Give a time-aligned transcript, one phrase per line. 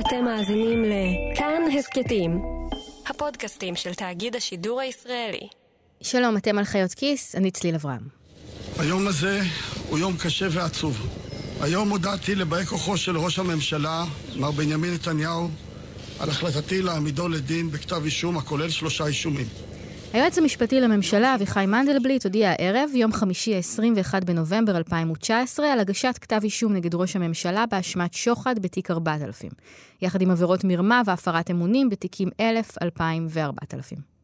[0.00, 2.42] אתם מאזינים לכאן הסכתים,
[3.06, 5.48] הפודקאסטים של תאגיד השידור הישראלי.
[6.02, 8.00] שלום, אתם על חיות כיס, אני צליל אברהם.
[8.78, 9.40] היום הזה
[9.88, 11.06] הוא יום קשה ועצוב.
[11.60, 14.04] היום הודעתי לבאי כוחו של ראש הממשלה,
[14.36, 15.48] מר בנימין נתניהו,
[16.18, 19.46] על החלטתי להעמידו לדין בכתב אישום הכולל שלושה אישומים.
[20.12, 26.40] היועץ המשפטי לממשלה, אביחי מנדלבליט, הודיע הערב, יום חמישי 21 בנובמבר 2019, על הגשת כתב
[26.44, 29.50] אישום נגד ראש הממשלה באשמת שוחד בתיק 4000,
[30.02, 34.15] יחד עם עבירות מרמה והפרת אמונים בתיקים 1000, 2000 ו-4000.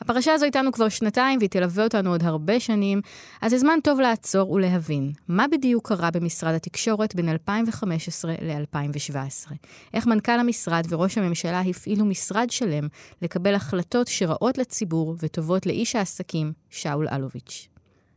[0.00, 3.00] הפרשה הזו איתנו כבר שנתיים והיא תלווה אותנו עוד הרבה שנים,
[3.42, 9.52] אז זה זמן טוב לעצור ולהבין מה בדיוק קרה במשרד התקשורת בין 2015 ל-2017.
[9.94, 12.88] איך מנכ"ל המשרד וראש הממשלה הפעילו משרד שלם
[13.22, 17.68] לקבל החלטות שרעות לציבור וטובות לאיש העסקים, שאול אלוביץ'.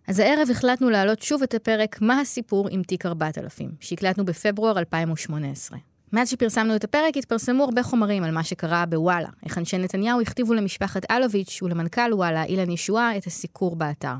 [0.07, 5.92] אז הערב החלטנו להעלות שוב את הפרק "מה הסיפור עם תיק 4000", שהקלטנו בפברואר 2018.
[6.13, 10.53] מאז שפרסמנו את הפרק התפרסמו הרבה חומרים על מה שקרה בוואלה, איך אנשי נתניהו הכתיבו
[10.53, 14.13] למשפחת אלוביץ' ולמנכ"ל וואלה, אילן ישועה, את הסיקור באתר.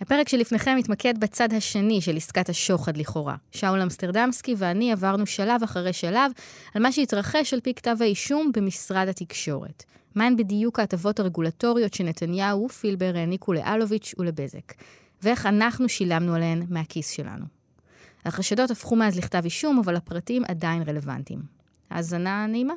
[0.00, 3.36] הפרק שלפניכם מתמקד בצד השני של עסקת השוחד לכאורה.
[3.50, 6.32] שאול אמסטרדמסקי ואני עברנו שלב אחרי שלב
[6.74, 9.84] על מה שהתרחש על פי כתב האישום במשרד התקשורת.
[10.14, 14.72] מהן בדיוק ההטבות הרגולטוריות שנתניהו ופילבר העניקו לאלוביץ' ולבזק,
[15.22, 17.63] ואיך אנחנו שילמנו עליהן מהכיס שלנו.
[18.24, 21.42] החשדות הפכו מאז לכתב אישום, אבל הפרטים עדיין רלוונטיים.
[21.90, 22.74] האזנה נעימה.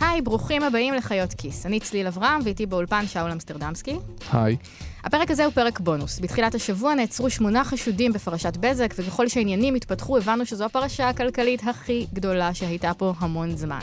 [0.00, 1.66] היי, ברוכים הבאים לחיות כיס.
[1.66, 3.96] אני צליל אברהם, ואיתי באולפן שאול אמסטרדמסקי.
[4.32, 4.56] היי.
[5.04, 6.20] הפרק הזה הוא פרק בונוס.
[6.20, 12.06] בתחילת השבוע נעצרו שמונה חשודים בפרשת בזק, וככל שהעניינים התפתחו, הבנו שזו הפרשה הכלכלית הכי
[12.12, 13.80] גדולה שהייתה פה המון זמן.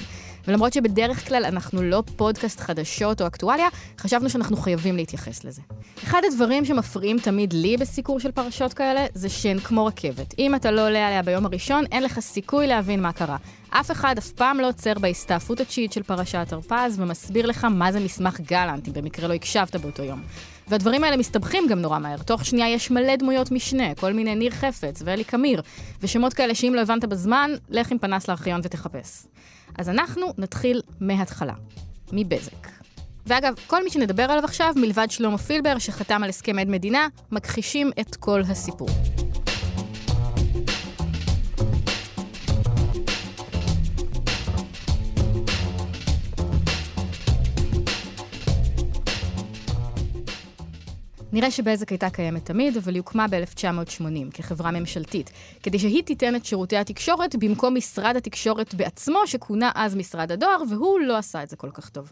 [0.47, 3.67] ולמרות שבדרך כלל אנחנו לא פודקאסט חדשות או אקטואליה,
[3.99, 5.61] חשבנו שאנחנו חייבים להתייחס לזה.
[6.03, 10.33] אחד הדברים שמפריעים תמיד לי בסיקור של פרשות כאלה, זה שהן כמו רכבת.
[10.39, 13.37] אם אתה לא עולה עליה ביום הראשון, אין לך סיכוי להבין מה קרה.
[13.69, 17.99] אף אחד אף פעם לא עוצר בהסתעפות התשיעית של פרשת הרפז ומסביר לך מה זה
[17.99, 20.21] מסמך גלנט, אם במקרה לא הקשבת באותו יום.
[20.67, 22.17] והדברים האלה מסתבכים גם נורא מהר.
[22.17, 25.61] תוך שנייה יש מלא דמויות משנה, כל מיני ניר חפץ ואלי קמיר,
[26.01, 29.25] ושמות כאלה שאם לא הבנת בזמן, לך עם פנס לארכיון ותחפש.
[29.77, 31.53] אז אנחנו נתחיל מההתחלה,
[32.11, 32.67] מבזק.
[33.27, 37.91] ואגב, כל מי שנדבר עליו עכשיו, מלבד שלמה פילבר, שחתם על הסכם עד מדינה, מכחישים
[37.99, 38.89] את כל הסיפור.
[51.33, 55.31] נראה שבזק הייתה קיימת תמיד, אבל היא הוקמה ב-1980 כחברה ממשלתית,
[55.63, 60.99] כדי שהיא תיתן את שירותי התקשורת במקום משרד התקשורת בעצמו, שכונה אז משרד הדואר, והוא
[60.99, 62.11] לא עשה את זה כל כך טוב.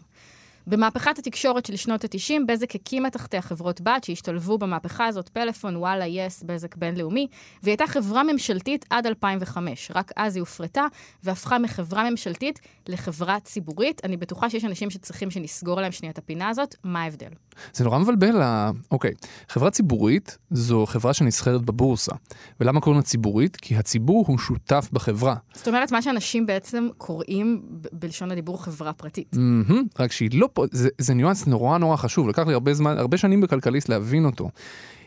[0.66, 6.06] במהפכת התקשורת של שנות ה-90, בזק הקימה תחתיה חברות בת שהשתלבו במהפכה הזאת, פלאפון, וואלה,
[6.06, 7.26] יס, בזק בינלאומי,
[7.62, 9.90] והיא הייתה חברה ממשלתית עד 2005.
[9.94, 10.86] רק אז היא הופרטה
[11.22, 14.00] והפכה מחברה ממשלתית לחברה ציבורית.
[14.04, 17.30] אני בטוחה שיש אנשים שצריכים שנסגור להם שנייה את הפינה הזאת, מה ההבדל?
[17.72, 18.42] זה נורא מבלבל,
[18.90, 19.10] אוקיי.
[19.48, 22.12] חברה ציבורית זו חברה שנסחרת בבורסה.
[22.60, 23.56] ולמה קוראים לה ציבורית?
[23.56, 25.34] כי הציבור הוא שותף בחברה.
[25.54, 27.62] זאת אומרת, מה שאנשים בעצם קוראים
[27.92, 29.34] בלשון הדיבור חברה פרטית.
[29.34, 32.98] Mm-hmm, רק שהיא לא פה, זה, זה ניואנס נורא נורא חשוב, לקח לי הרבה זמן,
[32.98, 34.50] הרבה שנים בכלכליסט להבין אותו.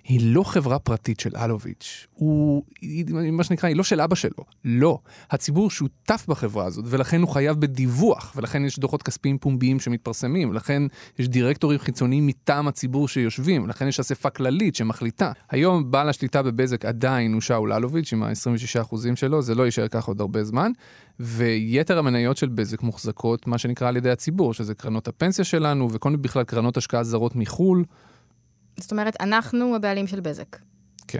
[0.07, 4.45] היא לא חברה פרטית של אלוביץ', הוא, היא, מה שנקרא, היא לא של אבא שלו,
[4.66, 4.99] לא.
[5.31, 10.83] הציבור שותף בחברה הזאת, ולכן הוא חייב בדיווח, ולכן יש דוחות כספיים פומביים שמתפרסמים, ולכן
[11.19, 15.31] יש דירקטורים חיצוניים מטעם הציבור שיושבים, ולכן יש אספה כללית שמחליטה.
[15.49, 20.07] היום בעל השליטה בבזק עדיין הוא שאול אלוביץ' עם ה-26% שלו, זה לא יישאר ככה
[20.07, 20.72] עוד הרבה זמן,
[21.19, 26.09] ויתר המניות של בזק מוחזקות, מה שנקרא על ידי הציבור, שזה קרנות הפנסיה שלנו, וכל
[26.09, 27.83] מיני בכלל קרנות השקעה זרות מחו"ל.
[28.77, 30.57] זאת אומרת, אנחנו הבעלים של בזק.
[31.07, 31.19] כן.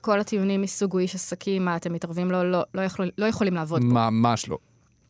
[0.00, 3.54] כל הטיעונים מסוג הוא איש עסקים, מה אתם מתערבים לו, לא, לא, יכול, לא יכולים
[3.54, 3.86] לעבוד פה.
[3.86, 4.58] ממש לא.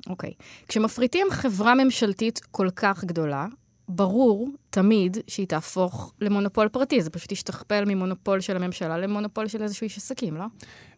[0.09, 0.33] אוקיי.
[0.69, 3.47] כשמפריטים חברה ממשלתית כל כך גדולה,
[3.89, 9.85] ברור תמיד שהיא תהפוך למונופול פרטי, זה פשוט ישתכפל ממונופול של הממשלה למונופול של איזשהו
[9.85, 10.45] איש עסקים, לא?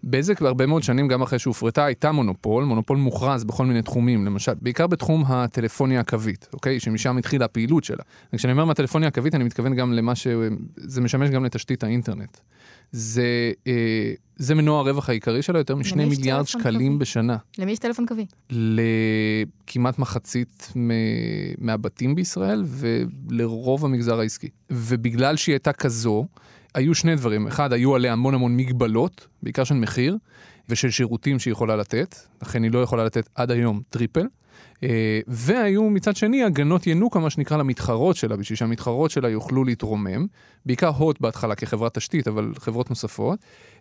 [0.04, 4.53] בזק בהרבה מאוד שנים, גם אחרי שהופרטה, הייתה מונופול, מונופול מוכרז בכל מיני תחומים, למשל,
[4.62, 6.80] בעיקר בתחום הטלפוניה הקווית, אוקיי?
[6.80, 8.03] שמשם התחילה הפעילות שלה.
[8.33, 12.36] וכשאני אומר מהטלפוניה הקווית, אני מתכוון גם למה שזה משמש גם לתשתית האינטרנט.
[12.92, 16.98] זה, אה, זה מנוע הרווח העיקרי שלה, יותר משני מיליארד שקלים קווי?
[16.98, 17.36] בשנה.
[17.59, 18.27] למי יש טלפון קווי?
[18.50, 20.72] לכמעט מחצית
[21.59, 24.48] מהבתים בישראל ולרוב המגזר העסקי.
[24.71, 26.27] ובגלל שהיא הייתה כזו,
[26.74, 27.47] היו שני דברים.
[27.47, 30.16] אחד, היו עליה המון המון מגבלות, בעיקר של מחיר.
[30.68, 34.27] ושל שירותים שהיא יכולה לתת, לכן היא לא יכולה לתת עד היום triple.
[34.82, 40.26] אה, והיו מצד שני הגנות ינוקה, מה שנקרא, למתחרות שלה, בשביל שהמתחרות שלה יוכלו להתרומם,
[40.66, 43.38] בעיקר הוט בהתחלה כחברת תשתית, אבל חברות נוספות.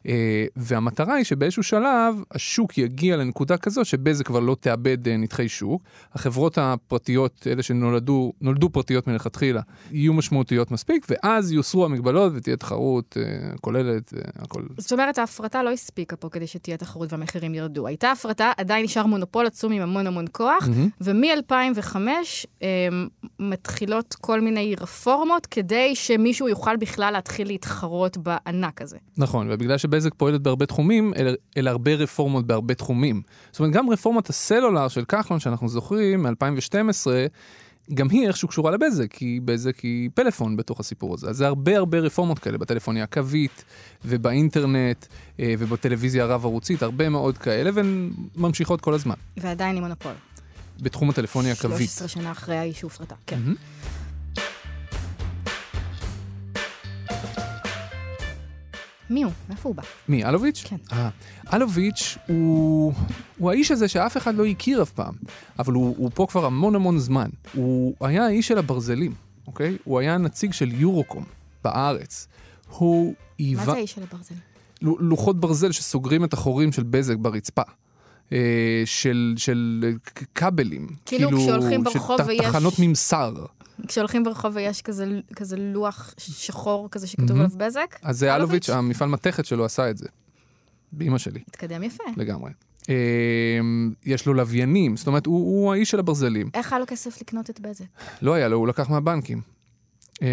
[0.08, 5.50] אה, והמטרה היא שבאיזשהו שלב השוק יגיע לנקודה כזו שבזק כבר לא תאבד אה, נתחי
[5.50, 5.82] שוק.
[6.14, 9.62] החברות הפרטיות, אלה שנולדו נולדו פרטיות מלכתחילה,
[9.92, 13.18] יהיו משמעותיות מספיק, ואז יוסרו המגבלות ותהיה תחרות
[13.62, 14.62] כוללת, הכל.
[14.78, 17.88] זאת אומרת, ההפרטה לא הספיקה פה כדי שתהיה תחרות והמחירים ירדו.
[17.88, 21.02] הייתה הפרטה, עדיין נשאר מונופול עצום עם המון המון כוח, mm-hmm.
[21.02, 21.96] ומ-2005
[22.64, 22.68] אה,
[23.40, 28.98] מתחילות כל מיני רפורמות כדי שמישהו יוכל בכלל להתחיל להתחרות בענק הזה.
[29.18, 33.22] נכון, ובגלל שבזק פועלת בהרבה תחומים, אלה, אל הרבה רפורמות בהרבה תחומים.
[33.52, 37.08] זאת אומרת, גם רפורמת הסלולר של כחלון, שאנחנו זוכרים, מ-2012,
[37.94, 41.30] גם היא איכשהו קשורה לבזק, כי בזק היא פלאפון בתוך הסיפור הזה.
[41.30, 43.64] אז זה הרבה הרבה רפורמות כאלה בטלפוניה הקווית,
[44.06, 45.06] ובאינטרנט,
[45.40, 49.16] אה, ובטלוויזיה הרב-ערוצית, הרבה מאוד כאלה, והן ממשיכות כל הזמן.
[49.38, 50.12] ועדיין עם מונופול.
[50.80, 51.90] בתחום הטלפוניה הקווית.
[51.90, 53.40] 13 שנה אחרי שהופרטה, כן.
[53.46, 54.05] Mm-hmm.
[59.10, 59.32] מי הוא?
[59.50, 59.84] מאיפה הוא בא?
[60.10, 60.64] מי, אלוביץ'?
[60.68, 60.76] כן.
[60.92, 61.10] אה,
[61.54, 62.94] אלוביץ' הוא,
[63.38, 65.14] הוא האיש הזה שאף אחד לא הכיר אף פעם,
[65.60, 67.30] אבל הוא, הוא פה כבר המון המון זמן.
[67.54, 69.14] הוא היה האיש של הברזלים,
[69.48, 69.78] אוקיי?
[69.84, 71.24] הוא היה נציג של יורוקום
[71.64, 72.28] בארץ.
[72.70, 73.14] הוא.
[73.56, 74.36] מה זה האיש של הברזל?
[74.82, 77.62] לוחות ברזל שסוגרים את החורים של בזק ברצפה.
[78.32, 79.94] אה, של, של
[80.36, 80.88] כבלים.
[81.06, 82.42] כאילו, כאילו כשהולכים ברחוב ויש...
[82.42, 83.34] תחנות ממסר.
[83.88, 85.06] כשהולכים ברחוב ויש כזה,
[85.36, 87.50] כזה לוח שחור כזה שכתוב עליו.
[87.58, 87.96] בזק.
[88.02, 90.08] אז זה אלוביץ', המפעל מתכת שלו עשה את זה.
[90.92, 91.40] באמא שלי.
[91.48, 92.04] התקדם יפה.
[92.18, 92.52] לגמרי.
[92.90, 96.50] אמ, יש לו לוויינים, זאת אומרת, הוא, הוא האיש של הברזלים.
[96.54, 97.86] איך היה לו כסף לקנות את בזק?
[98.22, 99.42] לא היה לו, הוא לקח מהבנקים.
[100.22, 100.28] אמ,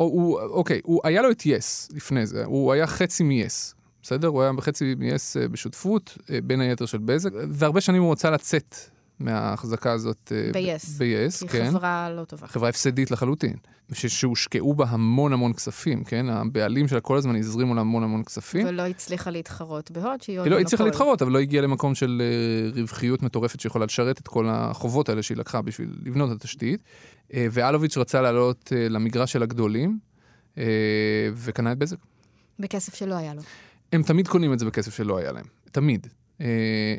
[0.00, 3.74] או, הוא, אוקיי, הוא, היה לו את יס לפני זה, הוא היה חצי מ-yes.
[4.02, 4.28] בסדר?
[4.28, 8.30] הוא היה בחצי מ-yes אה, בשותפות, אה, בין היתר של בזק, והרבה שנים הוא רצה
[8.30, 8.76] לצאת
[9.20, 10.32] מההחזקה הזאת.
[10.54, 10.98] ב-yes.
[10.98, 11.70] ב-yes, כן.
[11.70, 12.46] חברה לא טובה.
[12.46, 13.56] חברה הפסדית לחלוטין.
[13.92, 16.28] שהושקעו בה המון המון כספים, כן?
[16.28, 18.66] הבעלים שלה כל הזמן הזרימו לה המון המון כספים.
[18.66, 22.22] ולא הצליחה להתחרות בהוד, שהיא עוד היא לא הצליחה להתחרות, אבל לא הגיעה למקום של
[22.74, 26.80] uh, רווחיות מטורפת שיכולה לשרת את כל החובות האלה שהיא לקחה בשביל לבנות את התשתית.
[26.80, 29.98] Uh, ואלוביץ' רצה לעלות למגרש של הגדולים,
[31.34, 31.96] וקנה את בזק.
[32.58, 33.42] בכסף שלא היה לו.
[33.92, 35.44] הם תמיד קונים את זה בכסף שלא היה להם.
[35.72, 36.06] תמיד.
[36.40, 36.46] אה,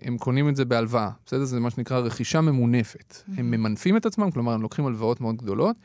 [0.02, 1.46] הם קונים את זה בהלוואה, בסדר?
[1.46, 3.16] זה מה שנקרא רכישה ממונפת.
[3.38, 5.76] הם ממנפים את עצמם, כלומר, הם לוקחים הלוואות מאוד גדולות,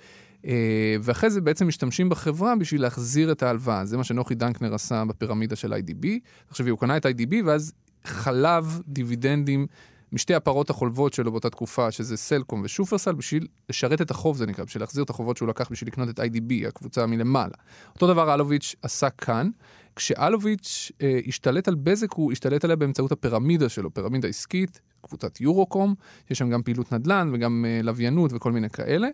[0.47, 3.85] אה, ואחרי זה בעצם משתמשים בחברה בשביל להחזיר את ההלוואה.
[3.85, 6.07] זה מה שנוחי דנקנר עשה בפירמידה של IDB.
[6.49, 7.73] תחשבי, הוא קנה את IDB ואז
[8.05, 9.67] חלב דיבידנדים
[10.13, 14.65] משתי הפרות החולבות שלו באותה תקופה, שזה סלקום ושופרסל, בשביל לשרת את החוב, זה נקרא,
[14.65, 17.55] בשביל להחזיר את החובות שהוא לקח בשביל לקנות את IDB, הקבוצה מלמעלה.
[17.95, 19.51] אותו דבר אלוביץ' עשה כאן.
[19.97, 25.95] כשאלוביץ' אה, השתלט על בזק, הוא השתלט עליה באמצעות הפירמידה שלו, פירמידה עסקית, קבוצת יורוקום,
[26.31, 29.09] יש שם גם פעילות נדל"ן וגם אה, לוויינות וכל מיני כאלה.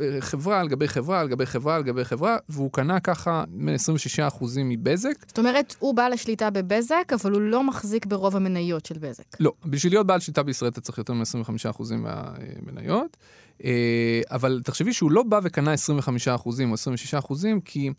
[0.00, 3.44] אה, חברה על גבי חברה על גבי חברה על גבי חברה, והוא קנה ככה
[4.40, 5.14] 26% מבזק.
[5.26, 9.24] זאת אומרת, הוא בעל השליטה בבזק, אבל הוא לא מחזיק ברוב המניות של בזק.
[9.40, 13.16] לא, בשביל להיות בעל שליטה בישראל אתה צריך יותר מ-25% מהמניות,
[13.64, 17.90] אה, אבל תחשבי שהוא לא בא וקנה 25% או 26%, כי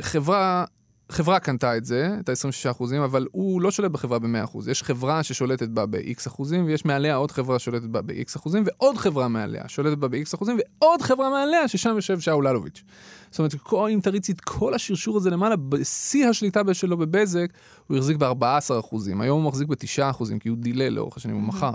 [0.00, 0.64] חברה
[1.08, 4.68] חברה קנתה את זה, את ה-26 אחוזים, אבל הוא לא שולט בחברה ב-100 אחוז.
[4.68, 8.96] יש חברה ששולטת בה ב-X אחוזים, ויש מעליה עוד חברה ששולטת בה ב-X אחוזים, ועוד
[8.96, 12.82] חברה מעליה שולטת בה ב-X אחוזים, ועוד חברה מעליה, ששם יושב שאול אלוביץ'.
[13.30, 17.46] זאת אומרת, כל, אם תריצי את כל השרשור הזה למעלה, בשיא השליטה שלו בבזק,
[17.86, 19.20] הוא החזיק ב-14 אחוזים.
[19.20, 21.72] היום הוא מחזיק ב-9 אחוזים, כי הוא דילה לאורך השנים, הוא מכר.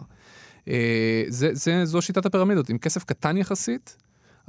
[0.67, 3.98] אה, זה, זה, זו שיטת הפירמידות, עם כסף קטן יחסית,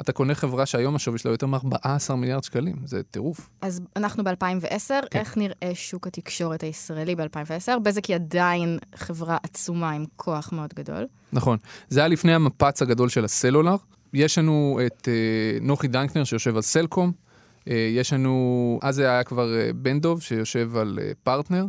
[0.00, 3.50] אתה קונה חברה שהיום השווי שלה יותר מ-14 מיליארד שקלים, זה טירוף.
[3.62, 5.18] אז אנחנו ב-2010, כן.
[5.18, 7.78] איך נראה שוק התקשורת הישראלי ב-2010?
[7.82, 11.06] בזק היא עדיין חברה עצומה עם כוח מאוד גדול.
[11.32, 11.58] נכון.
[11.88, 13.76] זה היה לפני המפץ הגדול של הסלולר.
[14.14, 17.12] יש לנו את uh, נוחי דנקנר שיושב על סלקום.
[17.60, 21.66] Uh, יש לנו, אז זה היה כבר uh, בן דוב שיושב על uh, פרטנר.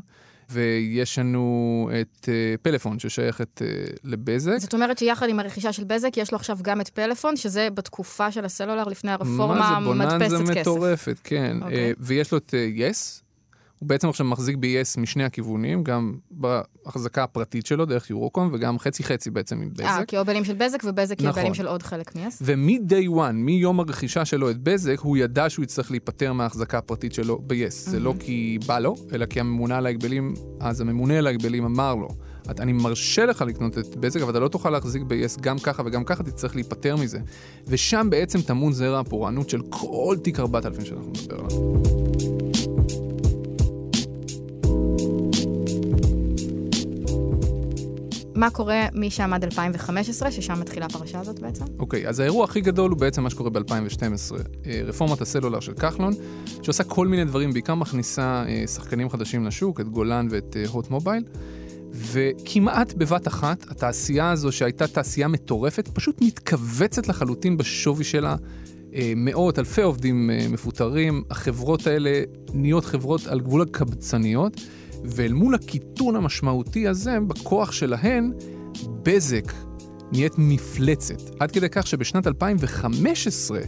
[0.51, 4.57] ויש לנו את uh, פלאפון ששייכת uh, לבזק.
[4.57, 8.31] זאת אומרת שיחד עם הרכישה של בזק, יש לו עכשיו גם את פלאפון, שזה בתקופה
[8.31, 10.21] של הסלולר לפני הרפורמה, מדפסת כסף.
[10.21, 11.57] מה זה בוננזה מטורפת, כן.
[11.61, 11.63] Okay.
[11.63, 11.91] אוקיי.
[11.91, 13.23] Uh, ויש לו את יס,
[13.79, 19.03] הוא בעצם עכשיו מחזיק ב-yes משני הכיוונים, גם בהחזקה הפרטית שלו דרך יורוקום, וגם חצי
[19.03, 19.83] חצי בעצם עם בזק.
[19.83, 21.25] אה, כי הוא בעלים של בזק, ובזק נכון.
[21.25, 22.33] היא הבעלים של עוד חלק מ-yes.
[22.41, 27.41] ומ-day one, מיום הרכישה שלו את בזק, הוא ידע שהוא יצטרך להיפטר מההחזקה הפרטית שלו
[27.48, 27.53] ב-yes.
[27.53, 27.89] Mm-hmm.
[27.89, 31.95] זה לא כי בא לו, אלא כי הממונה על ההגבלים, אז הממונה על ההגבלים אמר
[31.95, 32.07] לו,
[32.59, 36.03] אני מרשה לך לקנות את בזק, אבל אתה לא תוכל להחזיק ב-yes גם ככה וגם
[36.03, 37.19] ככה, תצטרך להיפטר מזה.
[37.67, 41.88] ושם בעצם טמון זרע הפורענות של כל תיק 4000 שאנחנו נדבר עליו.
[48.39, 51.65] מה קורה משם עד 2015, ששם מתחילה הפרשה הזאת בעצם?
[51.79, 54.36] אוקיי, okay, אז האירוע הכי גדול הוא בעצם מה שקורה ב-2012.
[54.65, 56.13] אה, רפורמת הסלולר של כחלון,
[56.62, 60.89] שעושה כל מיני דברים, בעיקר מכניסה אה, שחקנים חדשים לשוק, את גולן ואת הוט uh,
[60.89, 61.24] מובייל.
[61.91, 68.36] וכמעט בבת אחת, התעשייה הזו שהייתה תעשייה מטורפת, פשוט מתכווצת לחלוטין בשווי שלה.
[68.93, 72.22] אה, מאות, אלפי עובדים אה, מפוטרים, החברות האלה
[72.53, 74.62] נהיות חברות על גבול הקבצניות,
[75.03, 78.33] ואל מול הקיטון המשמעותי הזה, בכוח שלהן,
[79.03, 79.53] בזק
[80.11, 81.21] נהיית מפלצת.
[81.39, 83.59] עד כדי כך שבשנת 2015,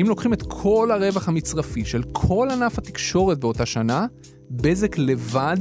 [0.00, 4.06] אם לוקחים את כל הרווח המצרפי של כל ענף התקשורת באותה שנה,
[4.50, 5.56] בזק לבד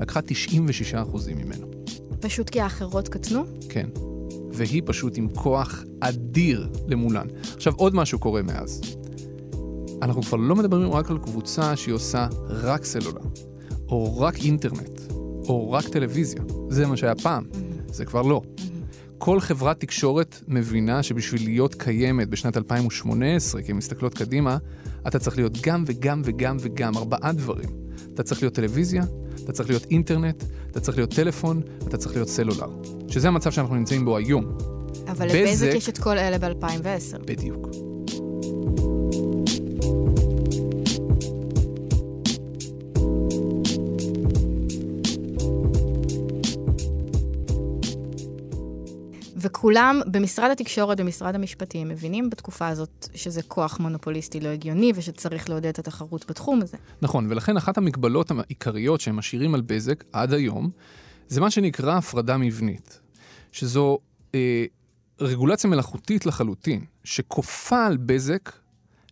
[0.00, 1.66] לקחה 96% ממנו.
[2.20, 3.44] פשוט כי האחרות קטנו?
[3.68, 3.88] כן.
[4.52, 7.26] והיא פשוט עם כוח אדיר למולן.
[7.56, 8.80] עכשיו, עוד משהו קורה מאז.
[10.02, 13.20] אנחנו כבר לא מדברים רק על קבוצה שהיא עושה רק סלולר,
[13.88, 15.00] או רק אינטרנט,
[15.48, 16.42] או רק טלוויזיה.
[16.68, 17.92] זה מה שהיה פעם, mm-hmm.
[17.92, 18.40] זה כבר לא.
[18.44, 18.62] Mm-hmm.
[19.18, 24.58] כל חברת תקשורת מבינה שבשביל להיות קיימת בשנת 2018, כי הן מסתכלות קדימה,
[25.06, 27.68] אתה צריך להיות גם וגם וגם וגם, ארבעה דברים.
[28.14, 29.02] אתה צריך להיות טלוויזיה,
[29.44, 32.68] אתה צריך להיות אינטרנט, אתה צריך להיות טלפון, אתה צריך להיות סלולר.
[33.08, 34.44] שזה המצב שאנחנו נמצאים בו היום.
[35.08, 37.18] אבל לבזק יש את כל אלה ב-2010.
[37.24, 37.87] בדיוק.
[49.58, 55.66] וכולם במשרד התקשורת ומשרד המשפטים מבינים בתקופה הזאת שזה כוח מונופוליסטי לא הגיוני ושצריך לעודד
[55.66, 56.76] את התחרות בתחום הזה.
[57.02, 60.70] נכון, ולכן אחת המגבלות העיקריות שהם משאירים על בזק עד היום,
[61.28, 63.00] זה מה שנקרא הפרדה מבנית,
[63.52, 63.98] שזו
[64.34, 64.64] אה,
[65.20, 68.52] רגולציה מלאכותית לחלוטין, שכופה על בזק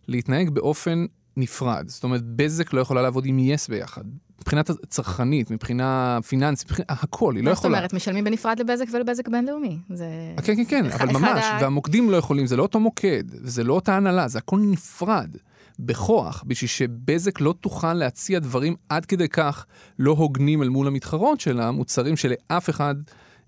[0.07, 1.05] להתנהג באופן
[1.37, 1.87] נפרד.
[1.87, 4.03] זאת אומרת, בזק לא יכולה לעבוד עם יס ביחד.
[4.41, 7.55] מבחינה צרכנית, מבחינה פיננסית, מבחינה, הכל, היא לא יכולה.
[7.55, 9.77] זאת אומרת, משלמים בנפרד לבזק ולבזק בינלאומי.
[9.89, 10.05] זה...
[10.43, 11.45] כן, כן, כן, אבל ממש.
[11.61, 15.37] והמוקדים לא יכולים, זה לא אותו מוקד, זה לא אותה הנהלה, זה הכל נפרד.
[15.79, 19.65] בכוח, בשביל שבזק לא תוכל להציע דברים עד כדי כך
[19.99, 22.95] לא הוגנים אל מול המתחרות שלה, מוצרים שלאף אחד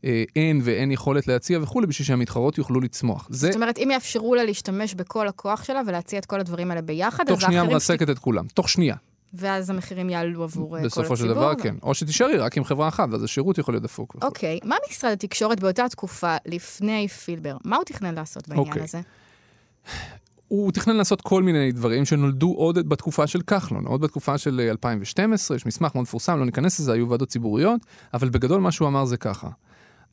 [0.05, 3.27] אה, אין ואין יכולת להציע וכולי, בשביל שהמתחרות יוכלו לצמוח.
[3.31, 3.47] זה...
[3.47, 7.23] זאת אומרת, אם יאפשרו לה להשתמש בכל הכוח שלה ולהציע את כל הדברים האלה ביחד,
[7.27, 8.09] תוך שנייה מרסקת ש...
[8.09, 8.95] את כולם, תוך שנייה.
[9.33, 11.03] ואז המחירים יעלו עבור אה, כל הציבור.
[11.03, 11.75] בסופו של דבר, כן.
[11.83, 14.15] או שתישארי רק עם חברה אחת, ואז השירות יכול להיות דפוק.
[14.21, 18.67] אוקיי, מה משרד התקשורת באותה תקופה, לפני פילבר, מה הוא תכנן לעשות בעניין.
[18.67, 18.83] אוקיי.
[18.83, 19.01] הזה?
[20.47, 25.57] הוא תכנן לעשות כל מיני דברים שנולדו עוד בתקופה של כחלון, עוד בתקופה של 2012,
[25.57, 27.81] יש מסמך מאוד מפורסם, לא ניכנס לזה, היו ועדות ציבוריות,
[28.13, 29.49] אבל בגדול מה שהוא אמר זה ככה.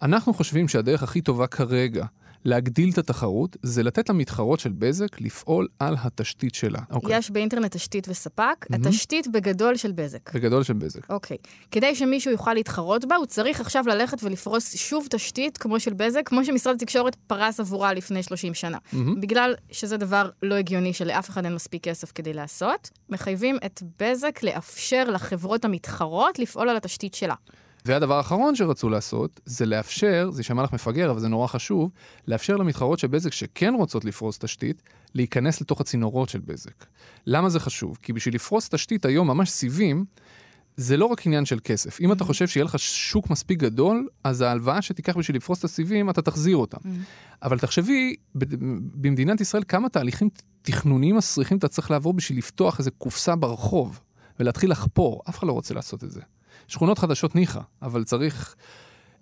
[0.03, 2.05] אנחנו חושבים שהדרך הכי טובה כרגע
[2.47, 6.79] להגדיל את התחרות זה לתת למתחרות של בזק לפעול על התשתית שלה.
[6.79, 6.95] Okay.
[6.95, 7.19] אוקיי.
[7.19, 8.77] יש באינטרנט תשתית וספק, mm-hmm.
[8.77, 10.35] התשתית בגדול של בזק.
[10.35, 11.11] בגדול של בזק.
[11.11, 11.37] אוקיי.
[11.37, 11.67] Okay.
[11.71, 16.23] כדי שמישהו יוכל להתחרות בה, הוא צריך עכשיו ללכת ולפרוס שוב תשתית כמו של בזק,
[16.25, 18.79] כמו שמשרד התקשורת פרס עבורה לפני 30 שנה.
[18.79, 18.97] Mm-hmm.
[19.21, 24.43] בגלל שזה דבר לא הגיוני שלאף אחד אין מספיק כסף כדי לעשות, מחייבים את בזק
[24.43, 27.35] לאפשר לחברות המתחרות לפעול על התשתית שלה.
[27.87, 31.91] והדבר האחרון שרצו לעשות, זה לאפשר, זה יישמע לך מפגר, אבל זה נורא חשוב,
[32.29, 34.83] לאפשר למתחרות של בזק שכן רוצות לפרוס תשתית,
[35.15, 36.85] להיכנס לתוך הצינורות של בזק.
[37.27, 37.99] למה זה חשוב?
[38.03, 40.05] כי בשביל לפרוס תשתית היום, ממש סיבים,
[40.77, 42.01] זה לא רק עניין של כסף.
[42.01, 42.27] אם אתה mm-hmm.
[42.27, 46.57] חושב שיהיה לך שוק מספיק גדול, אז ההלוואה שתיקח בשביל לפרוס את הסיבים, אתה תחזיר
[46.57, 46.79] אותם.
[46.79, 47.37] Mm-hmm.
[47.43, 48.15] אבל תחשבי,
[48.95, 50.29] במדינת ישראל, כמה תהליכים
[50.63, 54.01] תכנוניים מסריחים אתה צריך לעבור בשביל לפתוח איזה קופסה ברחוב
[54.41, 55.23] ולהתחיל לחפור.
[55.29, 56.21] אף אחד לא רוצה לעשות את זה.
[56.69, 58.57] שכונות חדשות ניחא, אבל צריך...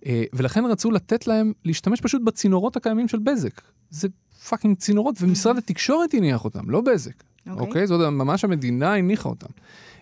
[0.06, 3.60] אה, ולכן רצו לתת להם להשתמש פשוט בצינורות הקיימים של בזק.
[3.90, 4.08] זה
[4.48, 7.12] פאקינג צינורות, ומשרד התקשורת הניח אותם, לא בזק.
[7.46, 7.56] אוקיי?
[7.56, 7.66] Okay.
[7.66, 7.86] אוקיי?
[7.86, 9.46] זאת ממש המדינה הניחה אותם.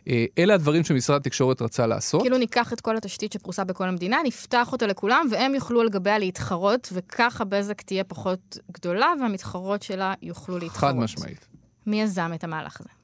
[0.09, 2.23] אה, אלה הדברים שמשרד התקשורת רצה לעשות.
[2.23, 6.19] כאילו ניקח את כל התשתית שפרוסה בכל המדינה, נפתח אותה לכולם, והם יוכלו על גביה
[6.19, 10.81] להתחרות, וככה בזק תהיה פחות גדולה, והמתחרות שלה יוכלו להתחרות.
[10.81, 11.47] חד משמעית.
[11.87, 13.02] מי יזם את המהלך הזה?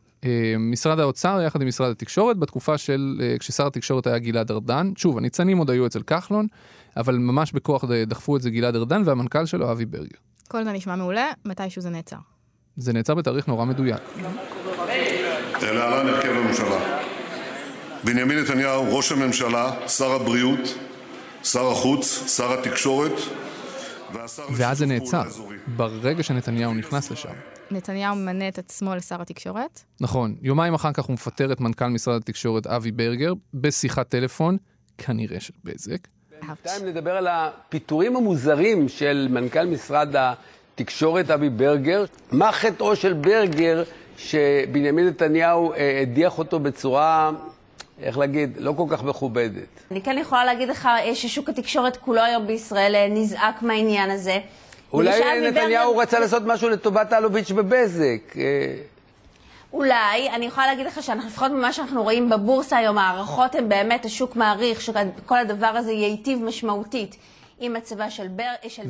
[0.58, 4.92] משרד האוצר יחד עם משרד התקשורת בתקופה של אה, כששר התקשורת היה גלעד ארדן.
[4.96, 6.46] שוב, הניצנים עוד היו אצל כחלון,
[6.96, 10.18] אבל ממש בכוח דחפו את זה גלעד ארדן והמנכ"ל שלו אבי ברגר.
[10.48, 12.16] כל זה נשמע מעולה, מתישהו זה נעצר.
[12.76, 14.00] זה נעצר בתאריך נורא מדויק.
[15.62, 17.00] להלן הרכב הממשלה.
[18.04, 20.75] בנימין נתניהו, ראש הממשלה, שר הבריאות,
[21.42, 23.12] שר החוץ, שר התקשורת
[24.12, 25.22] והשר ואז זה נעצר,
[25.66, 27.58] ברגע שנתניהו נכנס לשם.
[27.70, 29.80] נתניהו ממנה את עצמו לשר התקשורת?
[30.00, 30.34] נכון.
[30.42, 34.56] יומיים אחר כך הוא מפטר את מנכ"ל משרד התקשורת אבי ברגר בשיחת טלפון,
[34.98, 36.08] כנראה של בזק.
[36.40, 42.04] בינתיים נדבר על הפיטורים המוזרים של מנכ"ל משרד התקשורת אבי ברגר.
[42.32, 43.82] מה חטאו של ברגר
[44.16, 47.30] שבנימין נתניהו אה, הדיח אותו בצורה
[48.02, 49.68] איך להגיד, לא כל כך מכובדת.
[49.90, 54.38] אני כן יכולה להגיד לך אה, ששוק התקשורת כולו היום בישראל אה, נזעק מהעניין הזה.
[54.92, 55.11] אולי
[55.50, 58.37] נתניהו ברגר- רצה לעשות משהו לטובת אלוביץ' בבזק.
[58.37, 58.42] אה,
[59.73, 64.37] אולי, אני יכולה להגיד לך שלפחות ממה שאנחנו רואים בבורסה היום, ההערכות הן באמת, השוק
[64.37, 67.16] מעריך שכל הדבר הזה ייטיב משמעותית
[67.61, 68.42] עם מצבה של, בר...
[68.68, 68.83] של.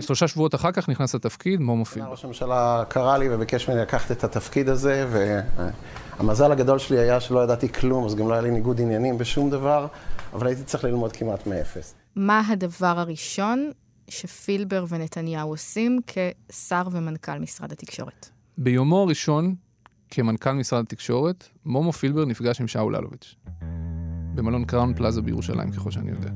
[0.00, 2.10] ושלושה שבועות אחר כך נכנס לתפקיד מומו פילבר.
[2.10, 5.06] ראש הממשלה קרא לי וביקש ממני לקחת את התפקיד הזה,
[6.18, 9.50] והמזל הגדול שלי היה שלא ידעתי כלום, אז גם לא היה לי ניגוד עניינים בשום
[9.50, 9.86] דבר,
[10.32, 11.94] אבל הייתי צריך ללמוד כמעט מאפס.
[12.16, 13.70] מה הדבר הראשון
[14.08, 18.28] שפילבר ונתניהו עושים כשר ומנכ"ל משרד התקשורת?
[18.58, 19.54] ביומו הראשון
[20.10, 23.34] כמנכ"ל משרד התקשורת, מומו פילבר נפגש עם שאול אלוביץ'.
[24.34, 26.30] במלון קראון פלאזה בירושלים, ככל שאני יודע.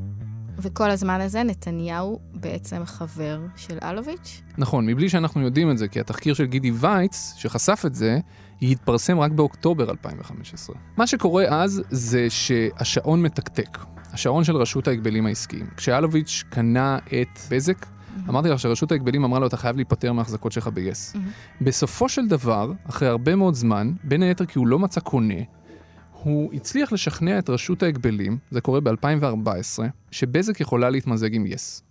[0.58, 4.42] וכל הזמן הזה נתניהו בעצם חבר של אלוביץ'?
[4.58, 8.18] נכון, מבלי שאנחנו יודעים את זה, כי התחקיר של גידי וייץ, שחשף את זה,
[8.60, 10.76] יתפרסם רק באוקטובר 2015.
[10.96, 13.78] מה שקורה אז זה שהשעון מתקתק.
[14.12, 15.66] השעון של רשות ההגבלים העסקיים.
[15.76, 17.86] כשאלוביץ' קנה את בזק,
[18.28, 21.18] אמרתי לך שרשות ההגבלים אמרה לו, אתה חייב להיפטר מההחזקות שלך ב-yes.
[21.60, 25.42] בסופו של דבר, אחרי הרבה מאוד זמן, בין היתר כי הוא לא מצא קונה,
[26.12, 31.82] הוא הצליח לשכנע את רשות ההגבלים, זה קורה ב-2014, שבזק יכולה להתמזג עם יס.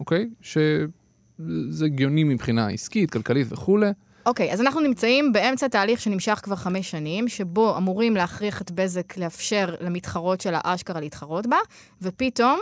[0.00, 0.28] אוקיי?
[0.40, 3.90] שזה הגיוני מבחינה עסקית, כלכלית וכולי.
[4.26, 9.16] אוקיי, אז אנחנו נמצאים באמצע תהליך שנמשך כבר חמש שנים, שבו אמורים להכריח את בזק
[9.16, 11.56] לאפשר למתחרות שלה אשכרה להתחרות בה,
[12.02, 12.60] ופתאום,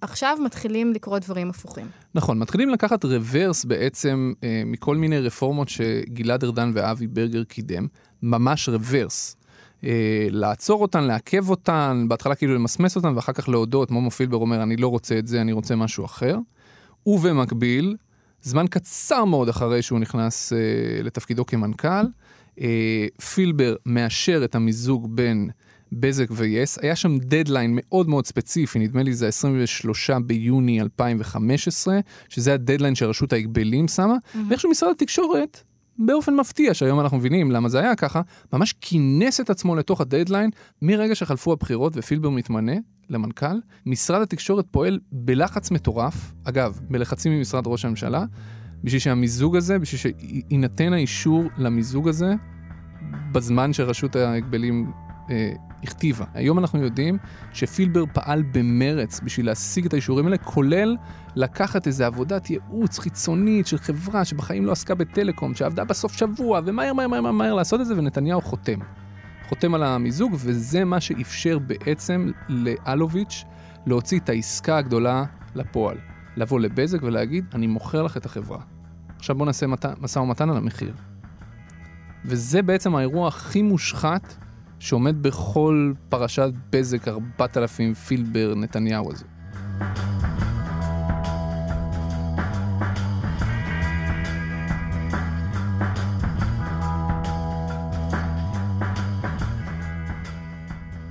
[0.00, 1.86] עכשיו מתחילים לקרות דברים הפוכים.
[2.14, 7.86] נכון, מתחילים לקחת רוורס בעצם אה, מכל מיני רפורמות שגלעד ארדן ואבי ברגר קידם,
[8.22, 9.36] ממש רוורס.
[9.84, 14.62] אה, לעצור אותן, לעכב אותן, בהתחלה כאילו למסמס אותן, ואחר כך להודות, מומו פילבר אומר,
[14.62, 16.36] אני לא רוצה את זה, אני רוצה משהו אחר.
[17.06, 17.96] ובמקביל,
[18.42, 20.58] זמן קצר מאוד אחרי שהוא נכנס אה,
[21.02, 22.06] לתפקידו כמנכ"ל,
[22.60, 25.50] אה, פילבר מאשר את המיזוג בין
[25.92, 26.78] בזק ויס.
[26.82, 33.32] היה שם דדליין מאוד מאוד ספציפי, נדמה לי זה 23 ביוני 2015, שזה הדדליין שרשות
[33.32, 34.38] ההגבלים שמה, mm-hmm.
[34.48, 35.62] ואיכשהו משרד התקשורת,
[35.98, 38.20] באופן מפתיע, שהיום אנחנו מבינים למה זה היה ככה,
[38.52, 40.50] ממש כינס את עצמו לתוך הדדליין.
[40.82, 42.72] מרגע שחלפו הבחירות ופילבר מתמנה
[43.10, 48.24] למנכ"ל, משרד התקשורת פועל בלחץ מטורף, אגב, בלחצים ממשרד ראש הממשלה,
[48.84, 52.34] בשביל שהמיזוג הזה, בשביל שיינתן האישור למיזוג הזה,
[53.32, 54.92] בזמן שרשות ההגבלים
[55.30, 56.24] אה, הכתיבה.
[56.34, 57.18] היום אנחנו יודעים
[57.52, 60.96] שפילבר פעל במרץ בשביל להשיג את האישורים האלה, כולל
[61.36, 66.92] לקחת איזו עבודת ייעוץ חיצונית של חברה שבחיים לא עסקה בטלקום, שעבדה בסוף שבוע, ומהר
[66.92, 68.78] מהר מהר מהר, מהר לעשות את זה, ונתניהו חותם.
[69.48, 73.44] חותם על המיזוג, וזה מה שאפשר בעצם לאלוביץ'
[73.86, 75.96] להוציא את העסקה הגדולה לפועל.
[76.36, 78.58] לבוא לבזק ולהגיד, אני מוכר לך את החברה.
[79.16, 79.86] עכשיו בוא נעשה מת...
[80.00, 80.94] משא ומתן על המחיר.
[82.24, 84.34] וזה בעצם האירוע הכי מושחת
[84.78, 89.24] שעומד בכל פרשת בזק 4000 פילבר נתניהו הזה.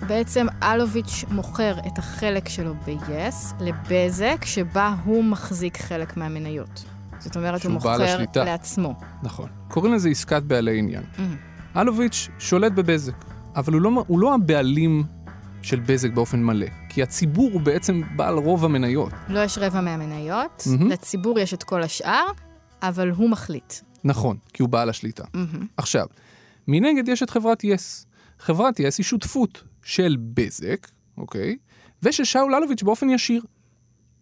[0.08, 6.84] בעצם אלוביץ' מוכר את החלק שלו ב-yes לבזק, שבה הוא מחזיק חלק מהמניות.
[7.20, 8.44] זאת אומרת, הוא מוכר השליטה.
[8.44, 8.96] לעצמו.
[9.24, 9.50] נכון.
[9.68, 11.04] קוראים לזה עסקת בעלי עניין.
[11.78, 15.04] אלוביץ' שולט בבזק, אבל הוא לא, הוא לא הבעלים
[15.62, 19.12] של בזק באופן מלא, כי הציבור הוא בעצם בעל רוב המניות.
[19.30, 20.92] לא יש רבע מהמניות, מהמם.
[20.92, 22.26] לציבור יש את כל השאר,
[22.82, 23.74] אבל הוא מחליט.
[24.04, 25.24] נכון, כי הוא בעל השליטה.
[25.34, 25.68] מהמם.
[25.78, 26.06] עכשיו,
[26.68, 28.06] מנגד יש את חברת יס.
[28.40, 31.58] חברת יס היא שותפות של בזק, אוקיי?
[32.04, 33.42] ושל שאול אלוביץ' באופן ישיר.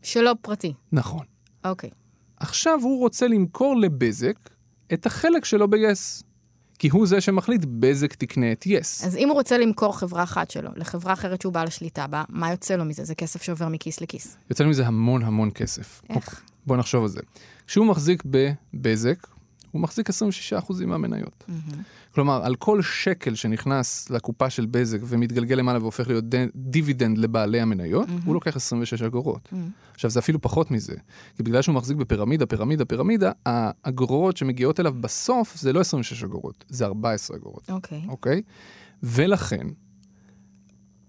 [0.02, 0.74] שלא פרטי.
[0.92, 1.26] נכון.
[1.66, 1.90] אוקיי.
[2.38, 4.50] עכשיו הוא רוצה למכור לבזק
[4.94, 6.24] את החלק שלו ב-yes.
[6.80, 9.06] כי הוא זה שמחליט, בזק תקנה את yes.
[9.06, 12.52] אז אם הוא רוצה למכור חברה אחת שלו לחברה אחרת שהוא בעל השליטה בה, מה
[12.52, 13.04] יוצא לו מזה?
[13.04, 14.38] זה כסף שעובר מכיס לכיס.
[14.50, 16.02] יוצא מזה המון המון כסף.
[16.10, 16.44] איך?
[16.66, 17.20] בוא נחשוב על זה.
[17.68, 19.28] כשהוא מחזיק בבזק,
[19.74, 20.14] הוא מחזיק 26%
[20.86, 21.44] מהמניות.
[22.16, 27.62] כלומר, על כל שקל שנכנס לקופה של בזק ומתגלגל למעלה והופך להיות ד- דיבידנד לבעלי
[27.62, 29.50] המניות, הוא לוקח 26 אגורות.
[29.94, 30.94] עכשיו, זה אפילו פחות מזה.
[31.38, 36.66] כי בגלל שהוא מחזיק בפירמידה, פירמידה, פירמידה, האגורות שמגיעות אליו בסוף זה לא 26 אגורות,
[36.70, 37.70] זה 14 אגורות.
[37.70, 38.02] אוקיי.
[38.08, 38.42] אוקיי?
[39.04, 39.68] ולכן,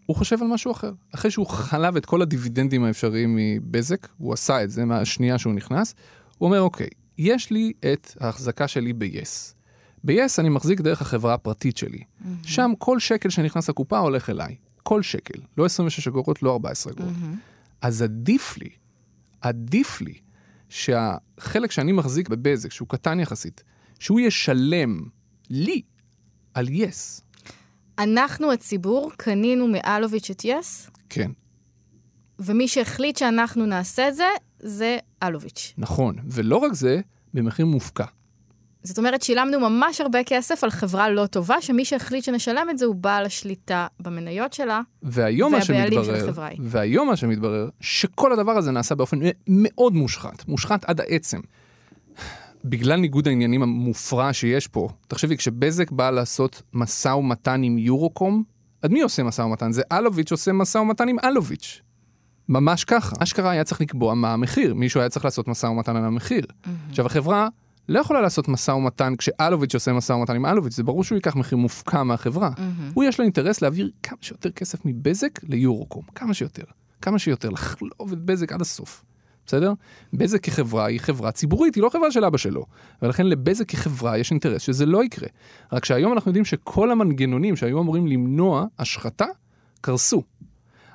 [0.07, 0.93] הוא חושב על משהו אחר.
[1.15, 5.95] אחרי שהוא חלב את כל הדיבידנדים האפשריים מבזק, הוא עשה את זה מהשנייה שהוא נכנס,
[6.39, 9.55] הוא אומר, אוקיי, יש לי את ההחזקה שלי ב-yes.
[10.05, 12.03] ב-yes אני מחזיק דרך החברה הפרטית שלי.
[12.43, 14.57] שם כל שקל שנכנס לקופה הולך אליי.
[14.83, 15.41] כל שקל.
[15.59, 17.13] לא 26 אגורות, לא 14 אגורות.
[17.81, 18.69] אז עדיף לי,
[19.41, 20.15] עדיף לי,
[20.69, 23.63] שהחלק שאני מחזיק בבזק, שהוא קטן יחסית,
[23.99, 25.01] שהוא ישלם
[25.51, 25.83] לי
[26.55, 27.23] על yes.
[27.99, 31.31] אנחנו הציבור קנינו מאלוביץ' את יס, כן,
[32.39, 34.25] ומי שהחליט שאנחנו נעשה את זה,
[34.65, 35.75] זה אלוביץ'.
[35.79, 36.17] נכון.
[36.27, 37.01] ולא רק זה,
[37.35, 38.05] במחיר מופקע.
[38.83, 42.87] זאת אומרת, שילמנו ממש הרבה כסף על חברה לא טובה, שמי שהחליט שנשלם את זה
[42.87, 44.81] הוא בעל השליטה במניות שלה.
[45.03, 46.31] והיום מה שמתברר.
[46.59, 51.41] והיום מה שמתברר, שכל הדבר הזה נעשה באופן מאוד מושחת, מושחת עד העצם.
[52.65, 58.43] בגלל ניגוד העניינים המופרע שיש פה, תחשבי, כשבזק באה לעשות משא ומתן עם יורוקום,
[58.83, 59.73] אז מי עושה משא ומתן?
[59.73, 61.83] זה אלוביץ' עושה משא ומתן עם אלוביץ'.
[62.49, 63.17] ממש ככה.
[63.19, 66.47] אשכרה היה צריך לקבוע מה המחיר, מישהו היה צריך לעשות משא ומתן על המחיר.
[66.91, 67.49] עכשיו, החברה
[67.89, 71.37] לא יכולה לעשות משא ומתן כשאלוביץ' עושה משא ומתן עם אלוביץ', זה ברור שהוא ייקח
[71.37, 72.51] מחיר מופקע מהחברה.
[72.95, 76.63] הוא יש לו אינטרס להעביר כמה שיותר כסף מבזק ליורוקום, כמה שיותר.
[77.03, 79.05] כמה שיותר, לחלוב את בזק עד הסוף.
[79.47, 79.73] בסדר?
[80.13, 82.67] בזק כחברה היא חברה ציבורית, היא לא חברה של אבא שלו.
[83.03, 85.29] ולכן לבזק כחברה יש אינטרס שזה לא יקרה.
[85.73, 89.27] רק שהיום אנחנו יודעים שכל המנגנונים שהיו אמורים למנוע השחתה,
[89.81, 90.23] קרסו.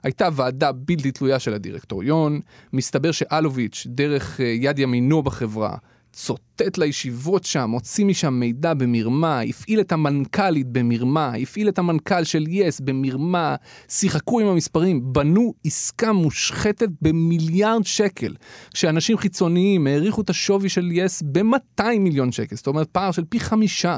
[0.04, 2.40] הייתה ועדה בלתי תלויה של הדירקטוריון,
[2.74, 5.78] מסתבר שאלוביץ', דרך אה, יד ימינו בחברה,
[6.26, 12.46] צוטט לישיבות שם, הוציא משם מידע במרמה, הפעיל את המנכ"לית במרמה, הפעיל את המנכ"ל של
[12.48, 13.56] יס במרמה,
[13.90, 18.36] שיחקו עם המספרים, בנו עסקה מושחתת במיליארד שקל,
[18.74, 23.40] כשאנשים חיצוניים העריכו את השווי של יס ב-200 מיליון שקל, זאת אומרת פער של פי
[23.40, 23.98] חמישה,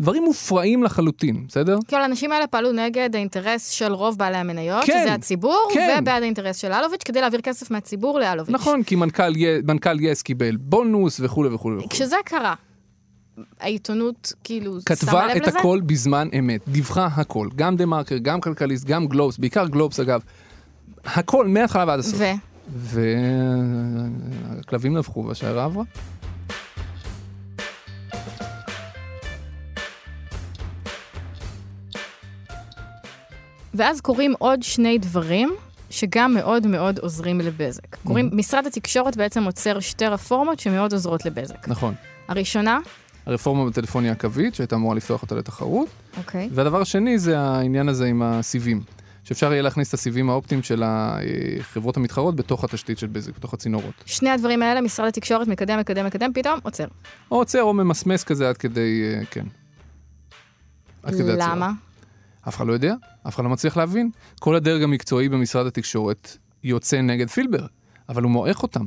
[0.00, 1.78] דברים מופרעים לחלוטין, בסדר?
[1.90, 5.98] כל האנשים האלה פעלו נגד האינטרס של רוב בעלי המניות, כן, שזה הציבור, כן.
[6.02, 8.54] ובעד האינטרס של אלוביץ', כדי להעביר כסף מהציבור לאלוביץ'.
[8.54, 9.32] נכון, כי מנכ"ל,
[9.66, 11.88] מנכ"ל יס קיבל בונוס וכולי וכולי וכולי.
[11.88, 12.54] כשזה קרה,
[13.60, 15.58] העיתונות כאילו שמה כתבה לב את לזה?
[15.58, 20.20] הכל בזמן אמת, דיווחה הכל, גם דה מרקר, גם כלכליסט, גם גלובס, בעיקר גלובס אגב,
[21.04, 22.20] הכל מההתחלה ועד הסוף.
[22.20, 23.00] ו?
[24.58, 25.84] והכלבים נבחו והשיירה עברה.
[33.74, 35.54] ואז קורים עוד שני דברים
[35.92, 37.96] שגם מאוד מאוד עוזרים לבזק.
[38.04, 41.68] קוראים, משרד התקשורת בעצם עוצר שתי רפורמות שמאוד עוזרות לבזק.
[41.68, 41.94] נכון.
[42.28, 42.78] הראשונה,
[43.26, 48.22] הרפורמה בטלפוניה הקווית, שהייתה אמורה לפתוח אותה לתחרות, אוקיי, והדבר השני זה העניין הזה עם
[48.22, 48.80] הסיבים.
[49.24, 53.94] שאפשר יהיה להכניס את הסיבים האופטיים של החברות המתחרות בתוך התשתית של בזק, בתוך הצינורות.
[54.06, 56.86] שני הדברים האלה, משרד התקשורת מקדם, מקדם, מקדם, פתאום עוצר.
[57.30, 59.44] או עוצר או ממסמס כזה עד כדי, אה, כן.
[61.02, 61.54] עד כדי עצירה.
[61.54, 61.72] למה?
[62.48, 62.94] אף אחד לא יודע,
[63.28, 64.10] אף אחד לא מצליח להבין.
[64.40, 67.66] כל הדרג המקצועי במשרד התקשורת יוצא נגד פילבר,
[68.08, 68.84] אבל הוא מועך אותם.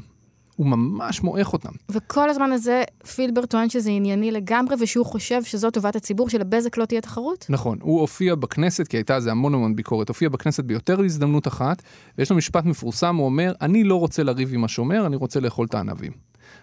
[0.56, 1.72] הוא ממש מועך אותם.
[1.90, 2.84] וכל הזמן הזה
[3.16, 7.46] פילבר טוען שזה ענייני לגמרי, ושהוא חושב שזו טובת הציבור, שלבזק לא תהיה תחרות?
[7.50, 11.48] נכון, הוא הופיע בכנסת, כי הייתה על זה המון המון ביקורת, הופיע בכנסת ביותר הזדמנות
[11.48, 11.82] אחת,
[12.18, 15.66] ויש לו משפט מפורסם, הוא אומר, אני לא רוצה לריב עם השומר, אני רוצה לאכול
[15.66, 16.12] את הענבים.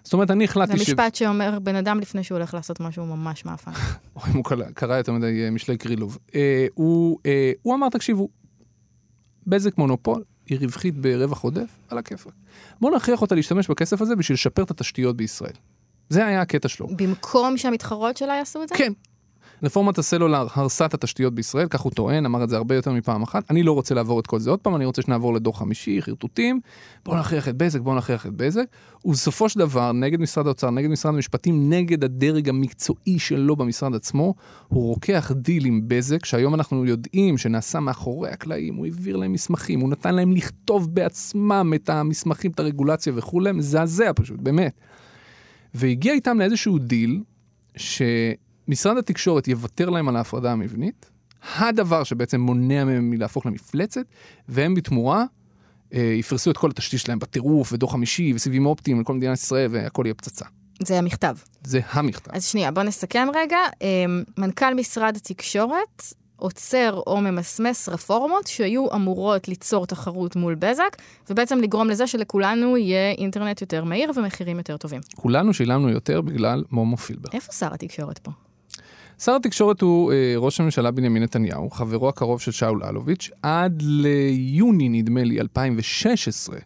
[0.05, 0.89] זאת אומרת, אני זה החלטתי ש...
[0.89, 3.71] משפט שאומר בן אדם לפני שהוא הולך לעשות משהו ממש מאפן.
[4.17, 6.19] או אם הוא קרא, קרא יותר מדי אה, משלי קרילוב.
[6.35, 8.29] אה, הוא, אה, הוא אמר, תקשיבו,
[9.47, 12.33] בזק מונופול, היא רווחית ברווח עודף, על הכיפאק.
[12.81, 15.53] בואו נכריח אותה להשתמש בכסף הזה בשביל לשפר את התשתיות בישראל.
[16.09, 16.87] זה היה הקטע שלו.
[16.97, 18.75] במקום שהמתחרות שלה יעשו את זה?
[18.75, 18.93] כן.
[19.63, 23.23] רפורמת הסלולר הרסה את התשתיות בישראל, כך הוא טוען, אמר את זה הרבה יותר מפעם
[23.23, 23.51] אחת.
[23.51, 26.61] אני לא רוצה לעבור את כל זה עוד פעם, אני רוצה שנעבור לדור חמישי, חרטוטים,
[27.05, 28.65] בואו נכריח את בזק, בואו נכריח את בזק.
[29.05, 34.35] ובסופו של דבר, נגד משרד האוצר, נגד משרד המשפטים, נגד הדרג המקצועי שלו במשרד עצמו,
[34.69, 39.81] הוא רוקח דיל עם בזק, שהיום אנחנו יודעים שנעשה מאחורי הקלעים, הוא העביר להם מסמכים,
[39.81, 44.81] הוא נתן להם לכתוב בעצמם את המסמכים, את הרגולציה וכולי, מזעזע פשוט, באמת.
[45.75, 47.23] והגיע איתם לאיזשהו דיל,
[48.67, 51.11] שמשרד התקשורת יוותר להם על ההפרדה המבנית,
[51.57, 54.07] הדבר שבעצם מונע מהם מלהפוך למפלצת,
[54.49, 55.25] והם בתמורה
[55.95, 60.03] אה, יפרסו את כל התשתית שלהם בטירוף, ודור חמישי, וסיבים אופטיים לכל מדינת ישראל, והכל
[60.07, 60.45] יהיה פצצה.
[60.83, 61.37] זה המכתב.
[61.65, 62.31] זה המכתב.
[62.35, 63.59] אז שנייה, בוא נסכם רגע.
[63.81, 66.03] אמ, מנכ"ל משרד התקשורת
[66.37, 70.97] עוצר או ממסמס רפורמות שהיו אמורות ליצור תחרות מול בזק,
[71.31, 75.01] ובעצם לגרום לזה שלכולנו יהיה אינטרנט יותר מהיר ומחירים יותר טובים.
[75.17, 77.29] כולנו שילמנו יותר בגלל מומו פילבר.
[77.33, 78.31] איפה שר התקשורת פה?
[79.25, 84.89] שר התקשורת הוא אה, ראש הממשלה בנימין נתניהו, חברו הקרוב של שאול אלוביץ', עד ליוני,
[84.89, 86.59] נדמה לי, 2016.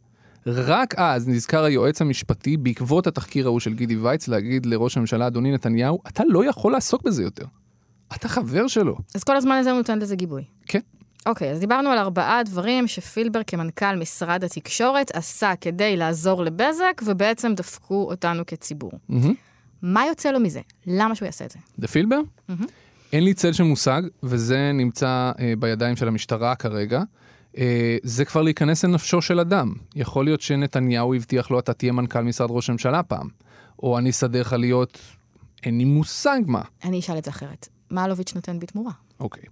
[0.47, 5.53] רק אז נזכר היועץ המשפטי, בעקבות התחקיר ההוא של גידי וייץ, להגיד לראש הממשלה, אדוני
[5.53, 7.45] נתניהו, אתה לא יכול לעסוק בזה יותר.
[8.17, 8.97] אתה חבר שלו.
[9.15, 10.45] אז כל הזמן הזה הוא נותן לזה גיבוי.
[10.67, 10.81] כן.
[11.27, 17.55] אוקיי, אז דיברנו על ארבעה דברים שפילבר כמנכ"ל משרד התקשורת עשה כדי לעזור לבזק, ובעצם
[17.55, 18.93] דפקו אותנו כציבור.
[19.09, 19.35] מהמם.
[19.87, 20.61] מה יוצא לו מזה?
[20.87, 21.59] למה שהוא יעשה את זה?
[21.79, 22.21] דה פילבר?
[23.13, 27.03] אין לי צל של מושג, וזה נמצא אה, בידיים של המשטרה כרגע.
[27.59, 29.73] אה, זה כבר להיכנס לנפשו של אדם.
[29.95, 33.29] יכול להיות שנתניהו הבטיח לו, אתה תהיה מנכ"ל משרד ראש הממשלה פעם,
[33.83, 34.99] או אני אסדר לך להיות,
[35.65, 36.63] אין לי מושג מה.
[36.85, 37.69] אני אשאל את זה אחרת.
[37.91, 38.93] מה אלוביץ' נותן בתמורה?
[39.21, 39.45] אוקיי.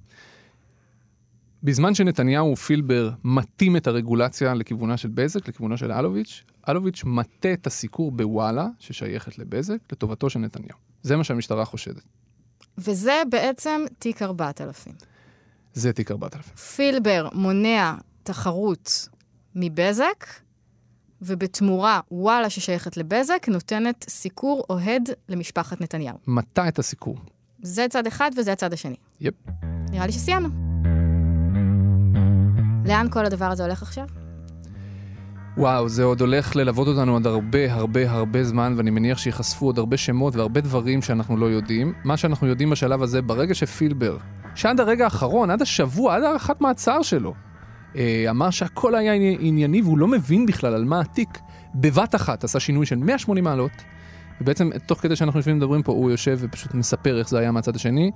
[1.65, 7.67] בזמן שנתניהו ופילבר מטים את הרגולציה לכיוונה של בזק, לכיוונו של אלוביץ', אלוביץ' מטה את
[7.67, 10.79] הסיקור בוואלה, ששייכת לבזק, לטובתו של נתניהו.
[11.03, 12.03] זה מה שהמשטרה חושדת.
[12.79, 14.93] וזה בעצם תיק 4000.
[15.75, 16.55] זה תיק 4000.
[16.57, 19.09] פילבר מונע תחרות
[19.55, 20.25] מבזק,
[21.23, 26.19] ובתמורה וואלה ששייכת לבזק נותנת סיקור אוהד למשפחת נתניהו.
[26.27, 27.19] מטה את הסיקור.
[27.63, 28.97] זה צד אחד וזה הצד השני.
[29.21, 29.35] יפ.
[29.91, 30.74] נראה לי שסיימנו.
[32.85, 34.05] לאן כל הדבר הזה הולך עכשיו?
[35.57, 39.79] וואו, זה עוד הולך ללוות אותנו עוד הרבה הרבה הרבה זמן, ואני מניח שייחשפו עוד
[39.79, 41.93] הרבה שמות והרבה דברים שאנחנו לא יודעים.
[42.05, 44.17] מה שאנחנו יודעים בשלב הזה, ברגע שפילבר,
[44.55, 47.35] שעד הרגע האחרון, עד השבוע, עד הארכת מעצר שלו,
[47.97, 51.39] אה, אמר שהכל היה ענייני והוא לא מבין בכלל על מה התיק,
[51.75, 53.73] בבת אחת עשה שינוי של 180 מעלות,
[54.41, 57.77] ובעצם תוך כדי שאנחנו יושבים ומדברים פה, הוא יושב ופשוט מספר איך זה היה מהצד
[57.77, 58.11] השני.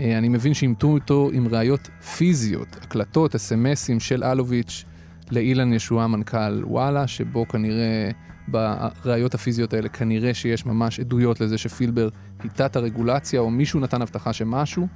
[0.00, 4.84] אה, אני מבין שאימתו אותו עם ראיות פיזיות, הקלטות, אס.אם.אסים של אלוביץ'
[5.30, 8.10] לאילן ישועה, מנכ"ל וואלה, שבו כנראה,
[8.48, 12.08] בראיות הפיזיות האלה, כנראה שיש ממש עדויות לזה שפילבר
[12.42, 14.86] היטה את הרגולציה, או מישהו נתן הבטחה שמשהו,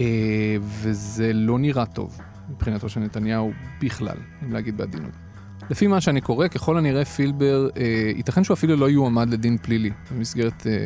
[0.00, 5.23] אה, וזה לא נראה טוב מבחינתו של נתניהו בכלל, אם להגיד בעדינות.
[5.70, 9.90] לפי מה שאני קורא, ככל הנראה פילבר, אה, ייתכן שהוא אפילו לא יועמד לדין פלילי
[10.10, 10.78] במסגרת אה, אה,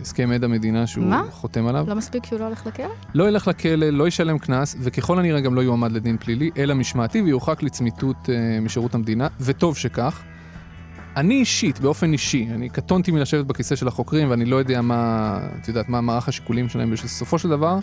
[0.00, 1.22] הסכם עד המדינה שהוא מה?
[1.30, 1.84] חותם עליו.
[1.88, 2.86] לא מספיק שהוא לא הולך לכלא?
[3.14, 7.22] לא ילך לכלא, לא ישלם קנס, וככל הנראה גם לא יועמד לדין פלילי, אלא משמעתי,
[7.22, 10.22] ויורחק לצמיתות אה, משירות המדינה, וטוב שכך.
[11.16, 15.68] אני אישית, באופן אישי, אני קטונתי מלשבת בכיסא של החוקרים, ואני לא יודע מה, את
[15.68, 17.78] יודעת, מה מערך השיקולים שלהם בסופו של דבר,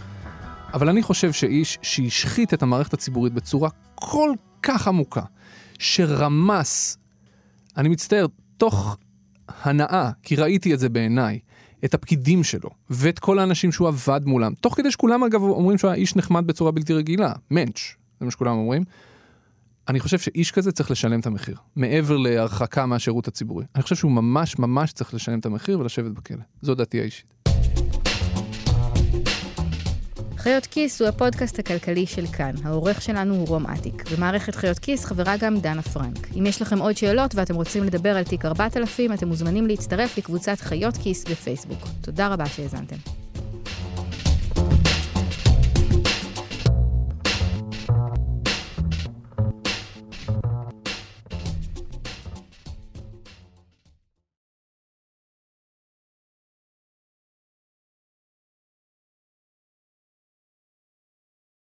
[0.74, 4.30] אבל אני חושב שאיש שהשחית את המערכת הציבורית בצורה כל
[4.64, 5.22] כך עמוקה,
[5.80, 6.98] שרמס,
[7.78, 8.26] אני מצטער,
[8.58, 8.98] תוך
[9.64, 11.40] הנאה, כי ראיתי את זה בעיניי,
[11.86, 15.92] את הפקידים שלו, ואת כל האנשים שהוא עבד מולם, תוך כדי שכולם אגב אומרים שהוא
[15.92, 18.84] היה איש נחמד בצורה בלתי רגילה, מענץ', זה מה שכולם אומרים.
[19.88, 23.66] אני חושב שאיש כזה צריך לשלם את המחיר, מעבר להרחקה מהשירות הציבורי.
[23.76, 26.44] אני חושב שהוא ממש ממש צריך לשלם את המחיר ולשבת בכלא.
[26.62, 27.45] זו דעתי האישית.
[30.46, 32.52] חיות כיס הוא הפודקאסט הכלכלי של כאן.
[32.64, 34.12] העורך שלנו הוא רום אטיק.
[34.12, 36.28] במערכת חיות כיס חברה גם דנה פרנק.
[36.40, 40.60] אם יש לכם עוד שאלות ואתם רוצים לדבר על תיק 4000, אתם מוזמנים להצטרף לקבוצת
[40.60, 41.80] חיות כיס בפייסבוק.
[42.02, 43.25] תודה רבה שהאזנתם.